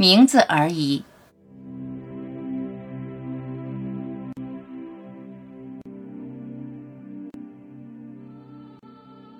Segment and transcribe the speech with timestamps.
[0.00, 1.04] 名字而已。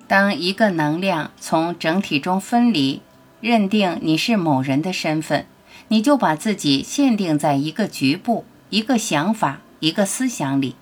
[0.07, 3.01] 当一个能量从整体中分离，
[3.41, 5.46] 认定你是某人的身份，
[5.88, 10.77] 你就把自己限定在一个局部、一个想法、一个思想里。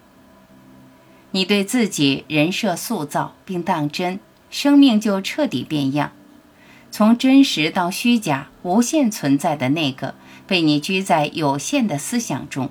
[1.30, 4.18] 你对自己人设塑造并当真，
[4.50, 6.10] 生命就彻底变样。
[6.91, 10.14] 从真实到虚假、无限存在的那个，
[10.46, 12.70] 被你拘在有限的思想中。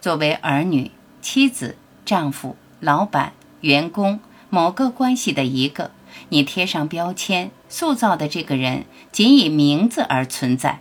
[0.00, 0.90] 作为儿女、
[1.20, 4.20] 妻子、丈夫、老板、员工。
[4.54, 5.92] 某个关系的一个，
[6.28, 10.80] 你贴上标签，塑造的这个人仅以名字而存在。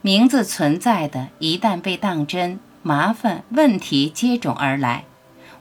[0.00, 5.04] 名字存在的，一旦被当真，麻烦问题接踵而来。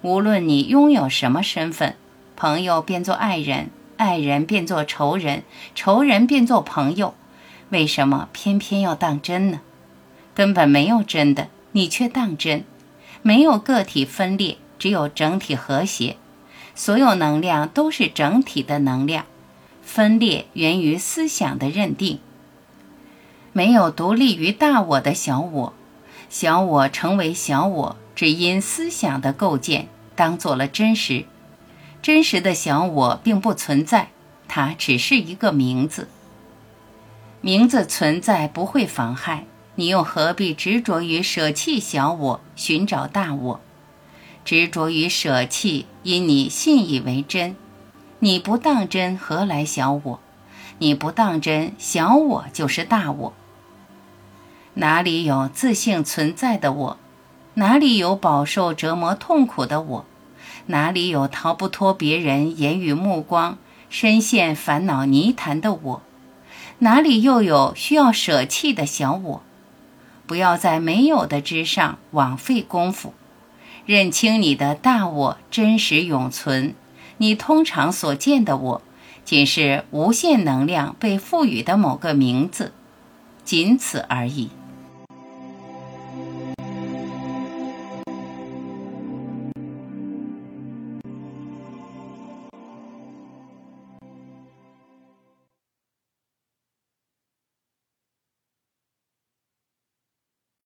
[0.01, 1.97] 无论你拥有什么身份，
[2.37, 5.43] 朋友变作爱人，爱人变作仇人，
[5.75, 7.15] 仇人变作朋友，
[7.69, 9.61] 为什么偏偏要当真呢？
[10.35, 12.63] 根本没有真的，你却当真。
[13.23, 16.15] 没有个体分裂，只有整体和谐。
[16.75, 19.25] 所有能量都是整体的能量，
[19.81, 22.19] 分裂源于思想的认定。
[23.51, 25.73] 没有独立于大我的小我，
[26.29, 31.25] 小我成为小我，只因思想的构建当做了真实。
[32.01, 34.09] 真实的小我并不存在，
[34.47, 36.07] 它只是一个名字。
[37.41, 39.45] 名字存在不会妨害
[39.75, 43.59] 你，又何必执着于舍弃小我，寻找大我？
[44.43, 47.55] 执着于舍弃，因你信以为真。
[48.19, 50.19] 你不当真，何来小我？
[50.79, 53.33] 你不当真，小我就是大我。
[54.75, 56.97] 哪里有自信存在的我？
[57.55, 60.05] 哪里有饱受折磨痛苦的我？
[60.67, 63.57] 哪里有逃不脱别人言语目光、
[63.89, 66.01] 深陷烦恼泥潭的我？
[66.79, 69.41] 哪里又有需要舍弃的小我？
[70.25, 73.13] 不要在没有的之上枉费功夫。
[73.85, 76.75] 认清你的大我真实永存，
[77.17, 78.81] 你通常所见的我，
[79.23, 82.73] 仅是无限能量被赋予的某个名字，
[83.45, 84.49] 仅此而已。